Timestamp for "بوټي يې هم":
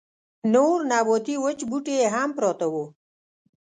1.69-2.29